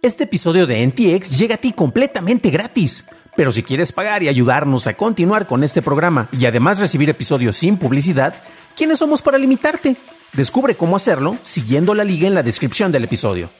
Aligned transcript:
Este 0.00 0.24
episodio 0.24 0.68
de 0.68 0.86
NTX 0.86 1.36
llega 1.36 1.56
a 1.56 1.58
ti 1.58 1.72
completamente 1.72 2.50
gratis. 2.50 3.08
Pero 3.36 3.50
si 3.50 3.64
quieres 3.64 3.90
pagar 3.90 4.22
y 4.22 4.28
ayudarnos 4.28 4.86
a 4.86 4.94
continuar 4.94 5.48
con 5.48 5.64
este 5.64 5.82
programa 5.82 6.28
y 6.30 6.46
además 6.46 6.78
recibir 6.78 7.10
episodios 7.10 7.56
sin 7.56 7.76
publicidad, 7.76 8.34
¿quiénes 8.76 9.00
somos 9.00 9.22
para 9.22 9.38
limitarte? 9.38 9.96
Descubre 10.34 10.76
cómo 10.76 10.94
hacerlo 10.94 11.36
siguiendo 11.42 11.94
la 11.94 12.04
liga 12.04 12.28
en 12.28 12.34
la 12.34 12.44
descripción 12.44 12.92
del 12.92 13.04
episodio. 13.04 13.50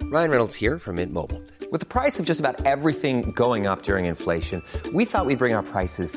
Ryan 0.00 0.30
Reynolds 0.30 0.54
here 0.54 0.78
from 0.78 0.96
Mint 0.96 1.12
Mobile. 1.12 1.42
With 1.72 1.80
the 1.80 1.86
price 1.86 2.20
of 2.20 2.26
just 2.26 2.38
about 2.38 2.64
everything 2.64 3.32
going 3.34 3.66
up 3.66 3.82
during 3.82 4.04
inflation, 4.04 4.62
we 4.92 5.04
thought 5.04 5.26
we'd 5.26 5.40
bring 5.40 5.56
our 5.56 5.64
prices 5.64 6.16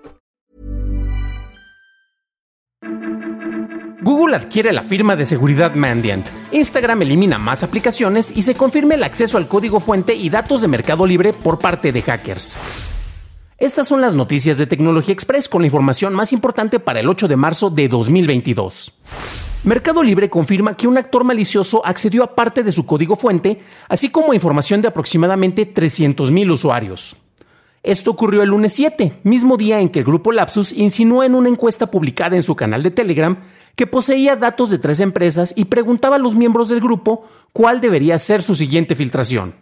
Google 4.01 4.35
adquiere 4.35 4.73
la 4.73 4.81
firma 4.81 5.15
de 5.15 5.25
seguridad 5.25 5.75
Mandiant. 5.75 6.25
Instagram 6.51 7.03
elimina 7.03 7.37
más 7.37 7.61
aplicaciones 7.61 8.35
y 8.35 8.41
se 8.41 8.55
confirma 8.55 8.95
el 8.95 9.03
acceso 9.03 9.37
al 9.37 9.47
código 9.47 9.79
fuente 9.79 10.15
y 10.15 10.31
datos 10.31 10.63
de 10.63 10.67
Mercado 10.67 11.05
Libre 11.05 11.33
por 11.33 11.59
parte 11.59 11.91
de 11.91 12.01
hackers. 12.01 12.57
Estas 13.59 13.87
son 13.87 14.01
las 14.01 14.15
noticias 14.15 14.57
de 14.57 14.65
Tecnología 14.65 15.13
Express 15.13 15.47
con 15.47 15.61
la 15.61 15.67
información 15.67 16.15
más 16.15 16.33
importante 16.33 16.79
para 16.79 16.99
el 16.99 17.07
8 17.07 17.27
de 17.27 17.35
marzo 17.35 17.69
de 17.69 17.87
2022. 17.87 18.91
Mercado 19.65 20.01
Libre 20.01 20.31
confirma 20.31 20.75
que 20.75 20.87
un 20.87 20.97
actor 20.97 21.23
malicioso 21.23 21.85
accedió 21.85 22.23
a 22.23 22.33
parte 22.33 22.63
de 22.63 22.71
su 22.71 22.87
código 22.87 23.15
fuente, 23.15 23.59
así 23.87 24.09
como 24.09 24.33
información 24.33 24.81
de 24.81 24.87
aproximadamente 24.87 25.71
300.000 25.71 26.51
usuarios. 26.51 27.20
Esto 27.83 28.11
ocurrió 28.11 28.43
el 28.43 28.49
lunes 28.49 28.73
7, 28.73 29.21
mismo 29.23 29.57
día 29.57 29.79
en 29.79 29.89
que 29.89 29.99
el 29.99 30.05
grupo 30.05 30.31
Lapsus 30.31 30.71
insinuó 30.73 31.23
en 31.23 31.33
una 31.33 31.49
encuesta 31.49 31.89
publicada 31.89 32.35
en 32.35 32.43
su 32.43 32.55
canal 32.55 32.83
de 32.83 32.91
Telegram 32.91 33.39
que 33.75 33.87
poseía 33.87 34.35
datos 34.35 34.69
de 34.69 34.77
tres 34.77 34.99
empresas 34.99 35.53
y 35.55 35.65
preguntaba 35.65 36.17
a 36.17 36.19
los 36.19 36.35
miembros 36.35 36.69
del 36.69 36.79
grupo 36.79 37.25
cuál 37.53 37.81
debería 37.81 38.19
ser 38.19 38.43
su 38.43 38.53
siguiente 38.53 38.93
filtración. 38.93 39.55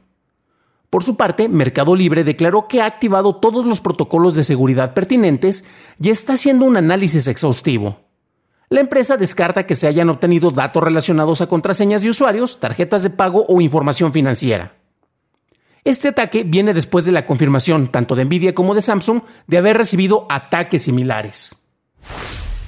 Por 0.89 1.03
su 1.03 1.15
parte, 1.15 1.47
Mercado 1.47 1.95
Libre 1.95 2.25
declaró 2.25 2.67
que 2.67 2.81
ha 2.81 2.87
activado 2.87 3.37
todos 3.37 3.65
los 3.65 3.79
protocolos 3.79 4.35
de 4.35 4.43
seguridad 4.43 4.93
pertinentes 4.93 5.65
y 6.01 6.09
está 6.09 6.33
haciendo 6.33 6.65
un 6.65 6.75
análisis 6.75 7.27
exhaustivo. 7.27 8.01
La 8.69 8.81
empresa 8.81 9.15
descarta 9.15 9.65
que 9.65 9.75
se 9.75 9.87
hayan 9.87 10.09
obtenido 10.09 10.51
datos 10.51 10.83
relacionados 10.83 11.39
a 11.41 11.47
contraseñas 11.47 12.03
de 12.03 12.09
usuarios, 12.09 12.59
tarjetas 12.59 13.03
de 13.03 13.11
pago 13.11 13.45
o 13.47 13.61
información 13.61 14.11
financiera. 14.11 14.78
Este 15.89 16.09
ataque 16.09 16.43
viene 16.43 16.75
después 16.75 17.05
de 17.05 17.11
la 17.11 17.25
confirmación 17.25 17.87
tanto 17.87 18.13
de 18.13 18.23
Nvidia 18.23 18.53
como 18.53 18.75
de 18.75 18.81
Samsung 18.83 19.23
de 19.47 19.57
haber 19.57 19.75
recibido 19.75 20.27
ataques 20.29 20.83
similares. 20.83 21.67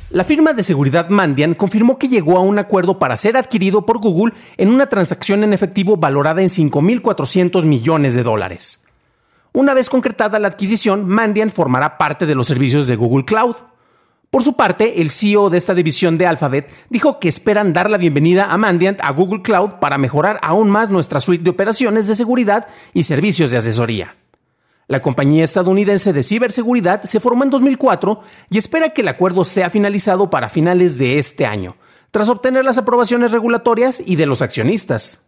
La 0.10 0.24
firma 0.24 0.54
de 0.54 0.64
seguridad 0.64 1.08
Mandiant 1.10 1.56
confirmó 1.56 2.00
que 2.00 2.08
llegó 2.08 2.40
a 2.40 2.42
un 2.42 2.58
acuerdo 2.58 2.98
para 2.98 3.16
ser 3.18 3.38
adquirido 3.38 3.86
por 3.86 4.00
Google 4.00 4.34
en 4.58 4.70
una 4.70 4.88
transacción 4.88 5.44
en 5.44 5.54
efectivo 5.54 5.98
valorada 5.98 6.42
en 6.42 6.48
5.400 6.48 7.64
millones 7.66 8.16
de 8.16 8.24
dólares. 8.24 8.88
Una 9.54 9.76
vez 9.76 9.92
concretada 9.92 10.40
la 10.40 10.48
adquisición, 10.48 11.08
Mandiant 11.08 11.54
formará 11.54 12.00
parte 12.00 12.26
de 12.26 12.34
los 12.34 12.48
servicios 12.48 12.88
de 12.88 12.96
Google 12.96 13.26
Cloud. 13.26 13.56
Por 14.32 14.44
su 14.44 14.56
parte, 14.56 15.02
el 15.02 15.10
CEO 15.10 15.50
de 15.50 15.58
esta 15.58 15.76
división 15.76 16.18
de 16.18 16.26
Alphabet 16.26 16.70
dijo 16.90 17.20
que 17.20 17.28
esperan 17.28 17.74
dar 17.74 17.90
la 17.90 17.98
bienvenida 17.98 18.46
a 18.46 18.58
Mandiant 18.58 19.02
a 19.04 19.12
Google 19.12 19.42
Cloud 19.42 19.72
para 19.82 19.98
mejorar 19.98 20.40
aún 20.42 20.70
más 20.70 20.90
nuestra 20.90 21.20
suite 21.20 21.44
de 21.44 21.50
operaciones 21.50 22.08
de 22.08 22.16
seguridad 22.16 22.68
y 22.94 23.04
servicios 23.04 23.52
de 23.52 23.58
asesoría. 23.58 24.16
La 24.88 25.02
compañía 25.02 25.44
estadounidense 25.44 26.14
de 26.14 26.24
ciberseguridad 26.24 27.02
se 27.02 27.20
formó 27.20 27.44
en 27.44 27.50
2004 27.50 28.22
y 28.50 28.58
espera 28.58 28.92
que 28.92 29.02
el 29.02 29.10
acuerdo 29.10 29.44
sea 29.44 29.70
finalizado 29.70 30.30
para 30.30 30.48
finales 30.48 30.98
de 30.98 31.18
este 31.18 31.46
año, 31.46 31.76
tras 32.12 32.30
obtener 32.30 32.64
las 32.64 32.78
aprobaciones 32.78 33.34
regulatorias 33.34 34.02
y 34.06 34.16
de 34.16 34.28
los 34.28 34.42
accionistas. 34.42 35.28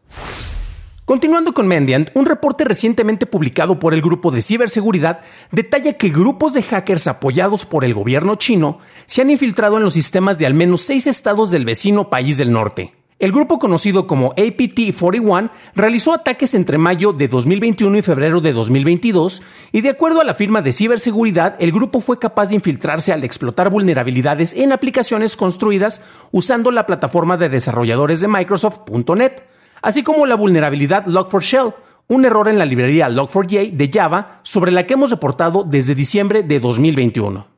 Continuando 1.06 1.53
con 1.53 1.68
Mandiant, 1.68 2.12
un 2.14 2.25
reporte 2.25 2.64
recientemente 2.64 3.25
publicado 3.25 3.78
por 3.78 3.94
el 3.94 4.02
grupo 4.02 4.31
de 4.31 4.41
ciberseguridad 4.41 5.19
detalla 5.52 5.94
que 5.94 6.08
grupos 6.08 6.53
de 6.53 6.64
hackers 6.64 7.08
apoyados 7.08 7.66
por 7.66 7.84
el 7.84 7.94
gobierno 7.94 8.36
chino 8.36 8.80
se 9.06 9.22
han 9.22 9.30
infiltrado 9.30 9.75
en 9.75 9.84
los 9.84 9.96
sistemas 9.96 10.38
de 10.38 10.46
al 10.46 10.53
menos 10.53 10.80
seis 10.80 11.06
estados 11.06 11.52
del 11.52 11.66
vecino 11.66 12.09
país 12.09 12.38
del 12.38 12.53
norte. 12.53 12.94
El 13.19 13.34
grupo 13.34 13.59
conocido 13.59 14.08
como 14.08 14.34
APT-41 14.36 15.52
realizó 15.75 16.14
ataques 16.14 16.56
entre 16.56 16.78
mayo 16.78 17.12
de 17.12 17.28
2021 17.28 17.97
y 17.97 18.02
febrero 18.02 18.40
de 18.40 18.53
2022 18.53 19.44
y 19.74 19.81
de 19.81 19.90
acuerdo 19.90 20.22
a 20.22 20.25
la 20.25 20.34
firma 20.34 20.62
de 20.62 20.72
ciberseguridad, 20.72 21.58
el 21.59 21.74
grupo 21.74 22.00
fue 22.00 22.18
capaz 22.18 22.50
de 22.50 22.56
infiltrarse 22.56 23.12
al 23.12 23.25
explotar 23.25 23.70
vulnerabilidades 23.70 24.53
en 24.53 24.72
aplicaciones 24.72 25.35
construidas 25.35 26.06
usando 26.31 26.72
la 26.72 26.85
plataforma 26.85 27.35
de 27.35 27.50
desarrolladores 27.50 28.22
de 28.22 28.30
Microsoft.NET, 28.30 29.53
así 29.83 30.01
como 30.01 30.25
la 30.25 30.35
vulnerabilidad 30.35 31.05
Log4Shell, 31.05 31.75
un 32.07 32.25
error 32.25 32.47
en 32.47 32.57
la 32.57 32.66
librería 32.66 33.09
Log4j 33.09 33.73
de 33.73 33.91
Java 33.94 34.39
sobre 34.41 34.71
la 34.71 34.88
que 34.88 34.94
hemos 34.94 35.11
reportado 35.11 35.63
desde 35.63 35.94
diciembre 35.94 36.41
de 36.41 36.59
2021. 36.59 37.53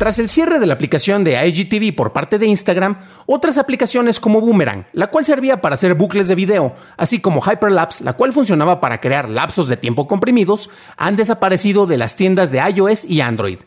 Tras 0.00 0.18
el 0.18 0.28
cierre 0.28 0.58
de 0.58 0.66
la 0.66 0.72
aplicación 0.72 1.24
de 1.24 1.46
IGTV 1.46 1.94
por 1.94 2.14
parte 2.14 2.38
de 2.38 2.46
Instagram, 2.46 3.00
otras 3.26 3.58
aplicaciones 3.58 4.18
como 4.18 4.40
Boomerang, 4.40 4.86
la 4.94 5.08
cual 5.08 5.26
servía 5.26 5.60
para 5.60 5.74
hacer 5.74 5.94
bucles 5.94 6.26
de 6.26 6.34
video, 6.34 6.74
así 6.96 7.20
como 7.20 7.42
Hyperlapse, 7.42 8.04
la 8.04 8.14
cual 8.14 8.32
funcionaba 8.32 8.80
para 8.80 9.00
crear 9.00 9.28
lapsos 9.28 9.68
de 9.68 9.76
tiempo 9.76 10.08
comprimidos, 10.08 10.70
han 10.96 11.16
desaparecido 11.16 11.86
de 11.86 11.98
las 11.98 12.16
tiendas 12.16 12.50
de 12.50 12.60
iOS 12.60 13.04
y 13.04 13.20
Android. 13.20 13.58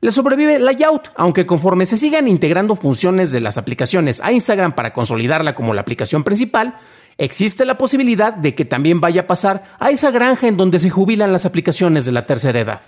Le 0.00 0.12
sobrevive 0.12 0.58
Layout, 0.58 1.10
aunque 1.16 1.46
conforme 1.46 1.86
se 1.86 1.96
sigan 1.96 2.28
integrando 2.28 2.76
funciones 2.76 3.32
de 3.32 3.40
las 3.40 3.56
aplicaciones 3.56 4.20
a 4.20 4.30
Instagram 4.30 4.72
para 4.72 4.92
consolidarla 4.92 5.54
como 5.54 5.72
la 5.72 5.80
aplicación 5.80 6.22
principal, 6.22 6.78
existe 7.18 7.64
la 7.64 7.76
posibilidad 7.76 8.32
de 8.32 8.54
que 8.54 8.64
también 8.64 9.00
vaya 9.00 9.22
a 9.22 9.26
pasar 9.26 9.64
a 9.78 9.90
esa 9.90 10.10
granja 10.10 10.46
en 10.46 10.56
donde 10.56 10.78
se 10.78 10.88
jubilan 10.88 11.32
las 11.32 11.44
aplicaciones 11.44 12.04
de 12.04 12.12
la 12.12 12.26
tercera 12.26 12.60
edad. 12.60 12.80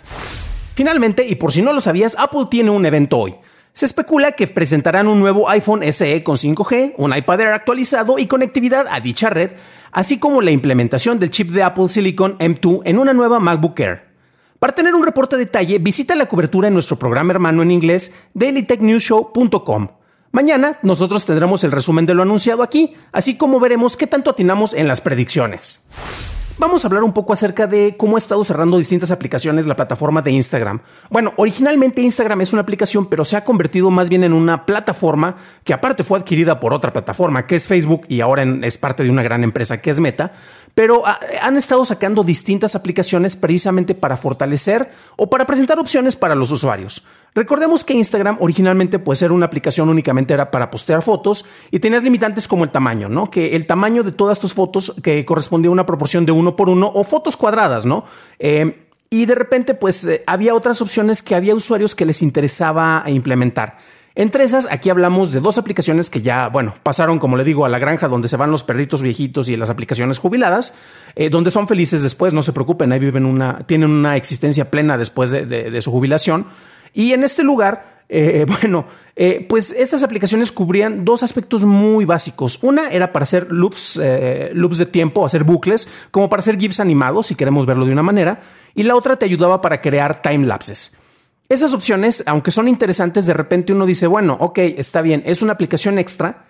Finalmente, 0.74 1.26
y 1.26 1.34
por 1.34 1.52
si 1.52 1.60
no 1.60 1.72
lo 1.72 1.80
sabías, 1.80 2.16
Apple 2.18 2.46
tiene 2.50 2.70
un 2.70 2.86
evento 2.86 3.18
hoy. 3.18 3.34
Se 3.72 3.86
especula 3.86 4.32
que 4.32 4.46
presentarán 4.46 5.06
un 5.06 5.20
nuevo 5.20 5.48
iPhone 5.48 5.82
SE 5.92 6.22
con 6.22 6.36
5G, 6.36 6.94
un 6.96 7.14
iPad 7.14 7.40
Air 7.40 7.52
actualizado 7.52 8.18
y 8.18 8.26
conectividad 8.26 8.86
a 8.90 9.00
dicha 9.00 9.30
red, 9.30 9.52
así 9.92 10.18
como 10.18 10.40
la 10.40 10.50
implementación 10.50 11.18
del 11.18 11.30
chip 11.30 11.50
de 11.50 11.62
Apple 11.62 11.88
Silicon 11.88 12.38
M2 12.38 12.82
en 12.84 12.98
una 12.98 13.12
nueva 13.12 13.38
MacBook 13.38 13.78
Air. 13.78 14.10
Para 14.58 14.74
tener 14.74 14.94
un 14.94 15.04
reporte 15.04 15.36
de 15.36 15.44
detalle, 15.44 15.78
visita 15.78 16.14
la 16.14 16.26
cobertura 16.26 16.68
en 16.68 16.74
nuestro 16.74 16.98
programa 16.98 17.32
hermano 17.32 17.62
en 17.62 17.70
inglés 17.70 18.14
dailytechnewshow.com. 18.34 19.88
Mañana 20.32 20.78
nosotros 20.82 21.24
tendremos 21.24 21.64
el 21.64 21.72
resumen 21.72 22.06
de 22.06 22.14
lo 22.14 22.22
anunciado 22.22 22.62
aquí, 22.62 22.94
así 23.12 23.36
como 23.36 23.58
veremos 23.58 23.96
qué 23.96 24.06
tanto 24.06 24.30
atinamos 24.30 24.74
en 24.74 24.86
las 24.86 25.00
predicciones 25.00 25.88
vamos 26.60 26.84
a 26.84 26.88
hablar 26.88 27.02
un 27.02 27.14
poco 27.14 27.32
acerca 27.32 27.66
de 27.66 27.96
cómo 27.96 28.16
ha 28.16 28.18
estado 28.18 28.44
cerrando 28.44 28.76
distintas 28.76 29.10
aplicaciones 29.10 29.66
la 29.66 29.76
plataforma 29.76 30.20
de 30.20 30.30
Instagram. 30.32 30.80
Bueno, 31.08 31.32
originalmente 31.36 32.02
Instagram 32.02 32.42
es 32.42 32.52
una 32.52 32.60
aplicación, 32.62 33.06
pero 33.06 33.24
se 33.24 33.38
ha 33.38 33.44
convertido 33.44 33.90
más 33.90 34.10
bien 34.10 34.24
en 34.24 34.34
una 34.34 34.66
plataforma 34.66 35.36
que 35.64 35.72
aparte 35.72 36.04
fue 36.04 36.18
adquirida 36.18 36.60
por 36.60 36.74
otra 36.74 36.92
plataforma, 36.92 37.46
que 37.46 37.56
es 37.56 37.66
Facebook, 37.66 38.02
y 38.08 38.20
ahora 38.20 38.42
es 38.62 38.76
parte 38.76 39.02
de 39.02 39.10
una 39.10 39.22
gran 39.22 39.42
empresa 39.42 39.80
que 39.80 39.88
es 39.88 40.00
Meta, 40.00 40.32
pero 40.74 41.02
ah, 41.06 41.18
han 41.40 41.56
estado 41.56 41.84
sacando 41.86 42.22
distintas 42.22 42.76
aplicaciones 42.76 43.36
precisamente 43.36 43.94
para 43.94 44.18
fortalecer 44.18 44.90
o 45.16 45.30
para 45.30 45.46
presentar 45.46 45.78
opciones 45.78 46.14
para 46.14 46.34
los 46.34 46.52
usuarios. 46.52 47.06
Recordemos 47.34 47.84
que 47.84 47.94
Instagram 47.94 48.38
originalmente 48.40 48.98
pues 48.98 49.22
era 49.22 49.32
una 49.32 49.46
aplicación 49.46 49.88
únicamente 49.88 50.34
era 50.34 50.50
para 50.50 50.70
postear 50.70 51.02
fotos 51.02 51.44
y 51.70 51.78
tenías 51.78 52.02
limitantes 52.02 52.48
como 52.48 52.64
el 52.64 52.70
tamaño, 52.70 53.08
¿no? 53.08 53.30
Que 53.30 53.54
el 53.54 53.66
tamaño 53.66 54.02
de 54.02 54.12
todas 54.12 54.40
tus 54.40 54.52
fotos 54.52 54.96
que 55.02 55.24
correspondía 55.24 55.68
a 55.68 55.72
una 55.72 55.86
proporción 55.86 56.26
de 56.26 56.32
uno 56.32 56.56
por 56.56 56.68
uno 56.68 56.90
o 56.92 57.04
fotos 57.04 57.36
cuadradas, 57.36 57.86
¿no? 57.86 58.04
Eh, 58.38 58.86
y 59.10 59.26
de 59.26 59.34
repente 59.34 59.74
pues 59.74 60.06
eh, 60.06 60.24
había 60.26 60.54
otras 60.54 60.82
opciones 60.82 61.22
que 61.22 61.34
había 61.36 61.54
usuarios 61.54 61.94
que 61.94 62.04
les 62.04 62.20
interesaba 62.22 63.04
implementar. 63.06 63.78
Entre 64.16 64.42
esas, 64.42 64.66
aquí 64.68 64.90
hablamos 64.90 65.30
de 65.30 65.40
dos 65.40 65.56
aplicaciones 65.56 66.10
que 66.10 66.20
ya, 66.20 66.48
bueno, 66.48 66.74
pasaron, 66.82 67.20
como 67.20 67.36
le 67.36 67.44
digo, 67.44 67.64
a 67.64 67.68
la 67.68 67.78
granja 67.78 68.08
donde 68.08 68.26
se 68.26 68.36
van 68.36 68.50
los 68.50 68.64
perritos 68.64 69.02
viejitos 69.02 69.48
y 69.48 69.56
las 69.56 69.70
aplicaciones 69.70 70.18
jubiladas, 70.18 70.74
eh, 71.14 71.30
donde 71.30 71.52
son 71.52 71.68
felices 71.68 72.02
después, 72.02 72.32
no 72.32 72.42
se 72.42 72.52
preocupen, 72.52 72.90
ahí 72.90 72.98
viven 72.98 73.24
una, 73.24 73.60
tienen 73.66 73.88
una 73.88 74.16
existencia 74.16 74.68
plena 74.68 74.98
después 74.98 75.30
de 75.30 75.80
su 75.80 75.92
jubilación. 75.92 76.46
Y 76.92 77.12
en 77.12 77.24
este 77.24 77.42
lugar 77.42 77.90
Eh, 78.12 78.44
bueno, 78.60 78.86
eh, 79.14 79.46
pues 79.48 79.72
estas 79.72 80.02
aplicaciones 80.02 80.50
cubrían 80.50 81.04
dos 81.04 81.22
aspectos 81.22 81.64
muy 81.64 82.04
básicos. 82.04 82.58
Una 82.62 82.90
era 82.90 83.12
para 83.12 83.22
hacer 83.22 83.50
loops, 83.50 83.98
eh, 84.02 84.50
loops 84.52 84.78
de 84.78 84.86
tiempo, 84.86 85.24
hacer 85.24 85.44
bucles, 85.44 85.88
como 86.10 86.28
para 86.28 86.40
hacer 86.40 86.58
GIFs 86.58 86.80
animados, 86.80 87.26
si 87.26 87.34
queremos 87.36 87.66
verlo 87.66 87.86
de 87.86 87.92
una 87.92 88.02
manera. 88.02 88.42
Y 88.74 88.82
la 88.82 88.96
otra 88.96 89.16
te 89.16 89.24
ayudaba 89.24 89.60
para 89.60 89.80
crear 89.80 90.20
time 90.20 90.46
lapses. 90.46 90.98
Esas 91.48 91.72
opciones, 91.72 92.22
aunque 92.26 92.50
son 92.50 92.68
interesantes, 92.68 93.26
de 93.26 93.34
repente 93.34 93.72
uno 93.72 93.86
dice, 93.86 94.06
bueno, 94.06 94.36
ok, 94.38 94.58
está 94.58 95.02
bien, 95.02 95.22
es 95.26 95.42
una 95.42 95.52
aplicación 95.52 95.98
extra 95.98 96.44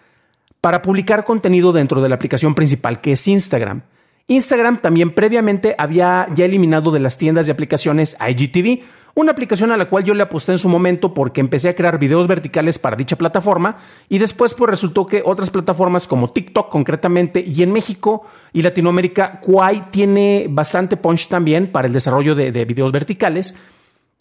para 0.60 0.82
publicar 0.82 1.25
contenido 1.25 1.72
dentro 1.72 2.02
de 2.02 2.08
la 2.10 2.16
aplicación 2.16 2.54
principal, 2.54 3.00
que 3.00 3.12
es 3.12 3.26
Instagram. 3.26 3.82
Instagram 4.26 4.81
también 4.81 5.14
previamente 5.14 5.75
había 5.78 6.26
ya 6.34 6.44
eliminado 6.44 6.90
de 6.90 7.00
las 7.00 7.16
tiendas 7.16 7.46
de 7.46 7.52
aplicaciones 7.52 8.16
IGTV, 8.20 8.82
una 9.14 9.32
aplicación 9.32 9.72
a 9.72 9.76
la 9.76 9.88
cual 9.88 10.04
yo 10.04 10.14
le 10.14 10.22
aposté 10.22 10.52
en 10.52 10.58
su 10.58 10.68
momento 10.68 11.14
porque 11.14 11.40
empecé 11.40 11.68
a 11.68 11.74
crear 11.74 11.98
videos 11.98 12.26
verticales 12.26 12.78
para 12.78 12.96
dicha 12.96 13.16
plataforma 13.16 13.78
y 14.08 14.18
después 14.18 14.54
pues 14.54 14.70
resultó 14.70 15.06
que 15.06 15.22
otras 15.24 15.50
plataformas 15.50 16.06
como 16.06 16.28
TikTok 16.28 16.70
concretamente 16.70 17.44
y 17.46 17.62
en 17.62 17.72
México 17.72 18.26
y 18.52 18.62
Latinoamérica 18.62 19.40
Kwai 19.40 19.90
tiene 19.90 20.46
bastante 20.48 20.96
punch 20.96 21.28
también 21.28 21.72
para 21.72 21.86
el 21.86 21.92
desarrollo 21.92 22.34
de, 22.34 22.50
videos 22.64 22.92
verticales 22.92 23.56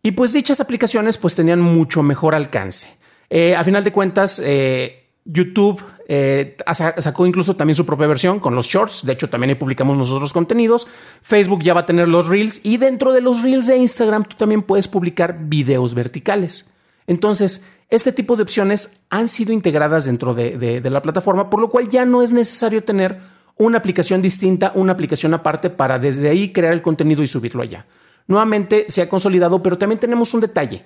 y 0.02 0.12
pues 0.12 0.34
dichas 0.34 0.60
aplicaciones 0.60 1.18
pues 1.18 1.36
tenían 1.36 1.62
mucho 1.62 2.04
mejor 2.04 2.34
alcance. 2.34 2.98
Eh, 3.30 3.56
a 3.56 3.64
final 3.64 3.84
de 3.84 3.92
cuentas, 3.92 4.42
eh, 4.44 5.09
YouTube 5.32 5.84
eh, 6.08 6.58
sacó 6.74 7.28
incluso 7.28 7.56
también 7.56 7.76
su 7.76 7.86
propia 7.86 8.08
versión 8.08 8.40
con 8.40 8.56
los 8.56 8.66
shorts. 8.66 9.06
De 9.06 9.14
hecho, 9.14 9.30
también 9.30 9.52
ahí 9.52 9.56
publicamos 9.56 9.96
nosotros 9.96 10.34
contenidos. 10.34 10.88
Facebook 11.22 11.62
ya 11.62 11.76
va 11.76 11.82
a 11.82 11.86
tener 11.86 12.08
los 12.08 12.28
reels 12.28 12.62
y 12.64 12.78
dentro 12.78 13.14
de 13.14 13.22
los 13.22 13.44
reels 13.44 13.68
de 13.68 13.78
Instagram 13.78 14.24
tú 14.24 14.36
también 14.36 14.64
puedes 14.64 14.88
publicar 14.88 15.38
videos 15.40 15.94
verticales. 15.94 16.74
Entonces, 17.06 17.68
este 17.90 18.12
tipo 18.12 18.36
de 18.36 18.44
opciones 18.44 19.04
han 19.12 19.28
sido 19.28 19.54
integradas 19.54 20.06
dentro 20.06 20.34
de, 20.34 20.82
la 20.84 21.02
plataforma, 21.02 21.50
por 21.50 21.60
lo 21.60 21.70
cual 21.70 21.90
ya 21.90 22.06
no 22.06 22.24
es 22.24 22.32
necesario 22.32 22.84
tener 22.84 23.20
una 23.58 23.78
aplicación 23.78 24.22
distinta, 24.22 24.72
una 24.76 24.94
aplicación 24.94 25.34
aparte 25.34 25.70
para 25.70 26.00
desde 26.00 26.30
ahí 26.30 26.52
crear 26.52 26.74
el 26.74 26.82
contenido 26.82 27.22
y 27.22 27.28
subirlo 27.28 27.62
allá. 27.62 27.86
Nuevamente 28.28 28.86
se 28.90 29.04
ha 29.04 29.10
consolidado, 29.10 29.62
pero 29.62 29.78
también 29.78 30.00
tenemos 30.00 30.34
un 30.34 30.42
detalle. 30.42 30.86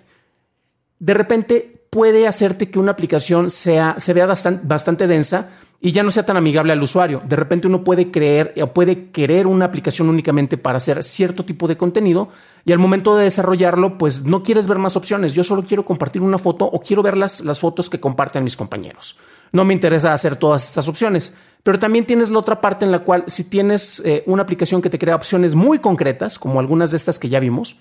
De 1.00 1.14
repente 1.14 1.83
puede 1.94 2.28
hacerte 2.28 2.72
que 2.72 2.80
una 2.80 2.92
aplicación 2.92 3.52
sea, 3.52 3.94
se 3.98 4.14
vea 4.14 4.26
bastante, 4.26 5.08
densa 5.08 5.52
y 5.80 5.92
ya 5.92 6.02
no 6.02 6.10
sea 6.10 6.26
tan 6.26 6.38
amigable 6.38 6.74
al 6.74 6.82
usuario. 6.82 7.22
De 7.24 7.36
repente 7.36 7.68
uno 7.68 7.84
puede 7.84 8.10
creer 8.10 8.54
o 8.60 8.68
puede 8.74 9.12
querer 9.12 9.46
una 9.46 9.66
aplicación 9.66 10.10
únicamente 10.10 10.58
para 10.58 10.78
hacer 10.78 11.04
cierto 11.04 11.46
tipo 11.46 11.68
de 11.68 11.78
contenido 11.78 12.30
y 12.66 12.72
al 12.72 12.80
momento 12.80 13.16
de 13.16 13.26
desarrollarlo, 13.26 14.00
pues 14.00 14.24
no 14.24 14.42
quieres 14.42 14.66
ver 14.66 14.80
más 14.80 14.98
opciones. 14.98 15.34
Yo 15.34 15.44
solo 15.44 15.64
quiero 15.64 15.86
compartir 15.86 16.24
una 16.24 16.40
foto 16.40 16.66
o 16.66 16.82
quiero 16.82 17.04
ver 17.04 17.16
las, 17.16 17.42
las 17.42 17.60
fotos 17.60 17.92
que 17.92 18.00
comparten 18.00 18.44
mis 18.44 18.58
compañeros. 18.58 19.20
No 19.52 19.64
me 19.64 19.76
interesa 19.76 20.14
hacer 20.14 20.36
todas 20.36 20.68
estas 20.68 20.88
opciones. 20.90 21.36
Pero 21.62 21.78
también 21.78 22.06
tienes 22.06 22.30
la 22.30 22.40
otra 22.40 22.60
parte 22.60 22.86
en 22.86 22.92
la 22.92 23.04
cual 23.04 23.24
si 23.28 23.44
tienes 23.44 24.02
eh, 24.04 24.24
una 24.26 24.42
aplicación 24.42 24.82
que 24.82 24.90
te 24.90 24.98
crea 25.00 25.16
opciones 25.16 25.54
muy 25.54 25.80
concretas, 25.80 26.40
como 26.40 26.60
algunas 26.60 26.92
de 26.92 26.98
estas 26.98 27.20
que 27.20 27.30
ya 27.30 27.40
vimos, 27.40 27.80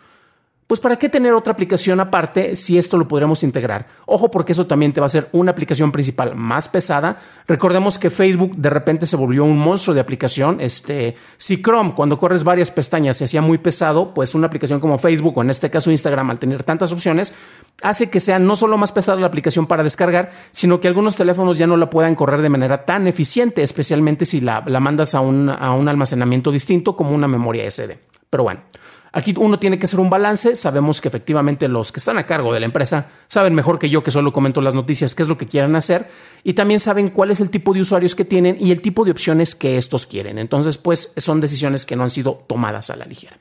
pues 0.67 0.81
¿para 0.81 0.97
qué 0.97 1.09
tener 1.09 1.35
otra 1.35 1.53
aplicación 1.53 2.01
aparte 2.01 2.55
si 2.55 2.79
esto 2.79 2.97
lo 2.97 3.07
podremos 3.07 3.43
integrar? 3.43 3.87
Ojo 4.07 4.31
porque 4.31 4.53
eso 4.53 4.67
también 4.67 4.93
te 4.93 5.01
va 5.01 5.07
a 5.07 5.11
ser 5.11 5.29
una 5.33 5.51
aplicación 5.51 5.93
principal 5.93 6.35
más 6.35 6.69
pesada. 6.69 7.19
Recordemos 7.47 7.99
que 7.99 8.11
Facebook 8.11 8.57
de 8.57 8.71
repente 8.71 9.05
se 9.07 9.17
volvió 9.17 9.45
un 9.45 9.59
monstruo 9.59 9.95
de 9.95 10.01
aplicación. 10.01 10.61
Este, 10.61 11.17
si 11.37 11.61
Chrome 11.61 11.95
cuando 11.95 12.19
corres 12.19 12.45
varias 12.45 12.71
pestañas 12.71 13.17
se 13.17 13.25
hacía 13.25 13.43
muy 13.43 13.59
pesado, 13.59 14.15
pues 14.15 14.35
una 14.35 14.47
aplicación 14.47 14.81
como 14.81 14.99
Facebook 14.99 15.37
o 15.37 15.43
en 15.43 15.51
este 15.51 15.69
caso 15.69 15.91
Instagram 15.91 16.31
al 16.31 16.39
tener 16.39 16.65
tantas 16.65 16.93
opciones 16.93 17.35
hace 17.83 18.09
que 18.09 18.21
sea 18.21 18.39
no 18.39 18.57
solo 18.57 18.79
más 18.79 18.93
pesada 18.93 19.21
la 19.21 19.27
aplicación 19.27 19.67
para 19.67 19.83
descargar, 19.83 20.31
sino 20.53 20.81
que 20.81 20.89
algunos 20.89 21.17
teléfonos 21.17 21.59
ya 21.59 21.67
no 21.67 21.77
la 21.77 21.91
puedan 21.91 22.15
correr 22.15 22.41
de 22.41 22.49
manera 22.49 22.85
tan 22.85 23.07
eficiente, 23.07 23.63
especialmente 23.63 24.25
si 24.25 24.41
la, 24.41 24.61
mandas 24.63 25.15
a 25.15 25.21
un, 25.21 25.49
a 25.51 25.73
un 25.73 25.89
almacenamiento 25.89 26.51
distinto 26.51 26.97
como 26.97 27.11
una 27.11 27.29
memoria 27.29 27.69
SD. 27.69 27.99
Pero 28.31 28.45
bueno. 28.45 28.63
Aquí 29.13 29.35
uno 29.37 29.59
tiene 29.59 29.79
que 29.79 29.85
hacer 29.85 30.01
un 30.01 30.09
balance. 30.09 30.55
Sabemos 30.57 31.01
que 31.01 31.09
efectivamente 31.09 31.69
los 31.69 31.93
que 31.93 32.01
están 32.01 32.17
a 32.17 32.27
cargo 32.27 32.53
de 32.53 32.61
la 32.61 32.67
empresa 32.67 33.09
saben 33.27 33.55
mejor 33.55 33.79
que 33.79 33.91
yo 33.91 34.03
que 34.03 34.11
solo 34.11 34.33
comento 34.33 34.63
las 34.63 34.75
noticias 34.75 35.15
qué 35.15 35.23
es 35.23 35.29
lo 35.29 35.37
que 35.37 35.47
quieran 35.47 35.77
hacer 35.77 36.09
y 36.45 36.55
también 36.55 36.81
saben 36.81 37.09
cuál 37.09 37.31
es 37.31 37.41
el 37.41 37.51
tipo 37.51 37.75
de 37.75 37.81
usuarios 37.81 38.15
que 38.15 38.25
tienen 38.25 38.57
y 38.59 38.71
el 38.71 38.81
tipo 38.81 39.05
de 39.05 39.11
opciones 39.11 39.55
que 39.55 39.77
estos 39.77 40.07
quieren. 40.07 40.39
Entonces, 40.39 40.79
pues 40.79 41.13
son 41.17 41.41
decisiones 41.41 41.85
que 41.85 41.95
no 41.95 42.05
han 42.05 42.11
sido 42.11 42.45
tomadas 42.47 42.89
a 42.89 42.97
la 42.97 43.05
ligera. 43.05 43.37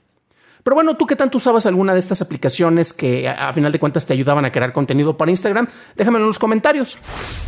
Pero 0.63 0.75
bueno, 0.75 0.95
¿tú 0.95 1.07
qué 1.07 1.15
tanto 1.15 1.38
usabas 1.38 1.65
alguna 1.65 1.94
de 1.94 2.00
estas 2.00 2.21
aplicaciones 2.21 2.94
que 2.94 3.27
a, 3.27 3.51
final 3.53 3.71
de 3.71 3.79
cuentas 3.79 4.06
te 4.06 4.13
ayudaban 4.13 4.45
a 4.45 4.51
crear 4.51 4.74
contenido 4.74 5.17
para 5.17 5.31
Instagram? 5.31 5.67
Déjamelo 5.95 6.25
en 6.25 6.27
los 6.27 6.38
comentarios. 6.38 7.00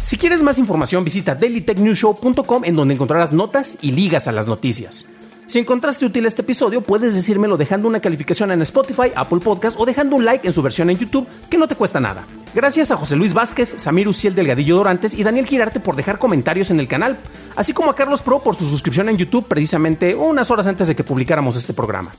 Si 0.02 0.18
quieres 0.18 0.42
más 0.42 0.58
información, 0.58 1.04
visita 1.04 1.36
dailytechnewshow.com 1.36 2.66
en 2.66 2.76
donde 2.76 2.96
encontrarás 2.96 3.34
notas 3.34 3.78
y 3.81 3.92
ligas 3.92 4.28
a 4.28 4.31
las 4.31 4.48
noticias. 4.48 5.08
Si 5.54 5.60
encontraste 5.60 6.04
útil 6.04 6.26
este 6.26 6.42
episodio, 6.42 6.82
puedes 6.82 7.14
decírmelo 7.14 7.58
dejando 7.58 7.88
una 7.88 8.00
calificación 8.00 8.50
en 8.50 8.64
Spotify, 8.64 9.12
Apple 9.14 9.40
Podcast 9.40 9.80
o 9.80 9.86
dejando 9.86 10.16
un 10.16 10.26
like 10.26 10.48
en 10.48 10.52
su 10.52 10.64
versión 10.64 10.90
en 10.90 10.98
YouTube, 10.98 11.28
que 11.48 11.60
no 11.60 11.68
te 11.68 11.76
cuesta 11.76 12.00
nada. 12.00 12.26
Gracias 12.56 12.90
a 12.90 12.98
José 12.98 13.16
Luis 13.16 13.36
Vázquez, 13.36 13.76
Samir 13.78 14.08
Uciel 14.08 14.34
Delgadillo 14.34 14.78
Dorantes 14.78 15.14
y 15.14 15.22
Daniel 15.22 15.46
Girarte 15.46 15.80
por 15.80 15.96
dejar 15.96 16.18
comentarios 16.18 16.72
en 16.72 16.80
el 16.80 16.88
canal, 16.88 17.20
así 17.56 17.72
como 17.72 17.92
a 17.92 17.96
Carlos 17.96 18.24
Pro 18.24 18.40
por 18.40 18.56
su 18.56 18.66
suscripción 18.66 19.10
en 19.10 19.18
YouTube 19.18 19.46
precisamente 19.48 20.16
unas 20.16 20.50
horas 20.50 20.66
antes 20.66 20.88
de 20.88 20.96
que 20.96 21.04
publicáramos 21.04 21.56
este 21.56 21.74
programa. 21.74 22.16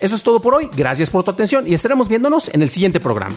Eso 0.00 0.16
es 0.16 0.22
todo 0.22 0.40
por 0.40 0.54
hoy, 0.54 0.70
gracias 0.74 1.10
por 1.10 1.24
tu 1.24 1.32
atención 1.32 1.68
y 1.68 1.74
estaremos 1.74 2.08
viéndonos 2.08 2.48
en 2.48 2.62
el 2.62 2.70
siguiente 2.70 2.98
programa. 2.98 3.36